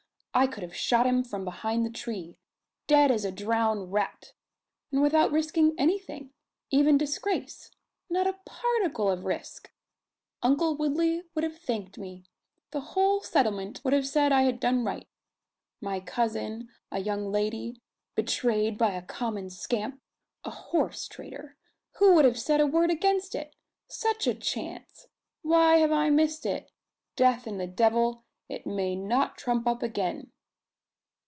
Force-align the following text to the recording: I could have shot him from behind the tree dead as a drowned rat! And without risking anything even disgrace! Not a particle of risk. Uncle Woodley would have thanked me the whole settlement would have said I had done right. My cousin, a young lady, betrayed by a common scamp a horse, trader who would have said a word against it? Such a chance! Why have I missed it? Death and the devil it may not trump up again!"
I 0.33 0.47
could 0.47 0.63
have 0.63 0.73
shot 0.73 1.05
him 1.05 1.25
from 1.25 1.43
behind 1.43 1.85
the 1.85 1.89
tree 1.89 2.37
dead 2.87 3.11
as 3.11 3.25
a 3.25 3.33
drowned 3.33 3.91
rat! 3.91 4.31
And 4.89 5.01
without 5.01 5.29
risking 5.29 5.75
anything 5.77 6.31
even 6.69 6.97
disgrace! 6.97 7.69
Not 8.09 8.27
a 8.27 8.39
particle 8.45 9.11
of 9.11 9.25
risk. 9.25 9.73
Uncle 10.41 10.77
Woodley 10.77 11.23
would 11.35 11.43
have 11.43 11.57
thanked 11.59 11.97
me 11.97 12.23
the 12.71 12.79
whole 12.95 13.19
settlement 13.19 13.81
would 13.83 13.91
have 13.91 14.07
said 14.07 14.31
I 14.31 14.43
had 14.43 14.61
done 14.61 14.85
right. 14.85 15.09
My 15.81 15.99
cousin, 15.99 16.69
a 16.93 16.99
young 16.99 17.29
lady, 17.29 17.81
betrayed 18.15 18.77
by 18.77 18.93
a 18.93 19.01
common 19.01 19.49
scamp 19.49 19.99
a 20.45 20.49
horse, 20.51 21.09
trader 21.09 21.57
who 21.97 22.15
would 22.15 22.23
have 22.23 22.39
said 22.39 22.61
a 22.61 22.65
word 22.65 22.89
against 22.89 23.35
it? 23.35 23.53
Such 23.89 24.27
a 24.27 24.33
chance! 24.33 25.07
Why 25.41 25.79
have 25.79 25.91
I 25.91 26.09
missed 26.09 26.45
it? 26.45 26.71
Death 27.17 27.47
and 27.47 27.59
the 27.59 27.67
devil 27.67 28.23
it 28.49 28.67
may 28.67 28.97
not 28.97 29.37
trump 29.37 29.65
up 29.65 29.81
again!" 29.81 30.29